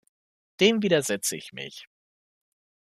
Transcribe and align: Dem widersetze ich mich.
Dem 0.59 0.81
widersetze 0.81 1.35
ich 1.37 1.53
mich. 1.53 1.85